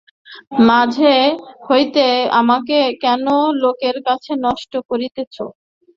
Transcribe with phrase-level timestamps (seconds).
[0.69, 1.13] মাঝে
[1.67, 2.05] হইতে
[2.39, 3.25] আমাকে কেন
[3.63, 5.35] লোকের কাছে নষ্ট করিতেছ!